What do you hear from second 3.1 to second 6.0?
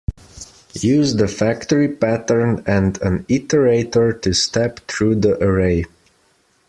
iterator to step through the array.